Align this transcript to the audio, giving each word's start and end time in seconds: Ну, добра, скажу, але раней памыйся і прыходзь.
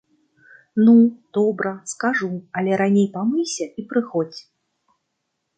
Ну, 0.85 0.95
добра, 1.37 1.73
скажу, 1.93 2.31
але 2.61 2.71
раней 2.83 3.07
памыйся 3.19 3.65
і 3.83 3.89
прыходзь. 3.93 4.41